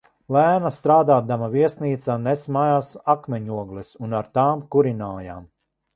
[0.35, 5.51] Lēna, strādādama viesnīcā, nesa mājās akmeņogles un ar tām kurinājām.